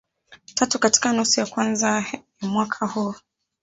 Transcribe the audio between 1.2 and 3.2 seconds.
ya kwanza ya mwaka huu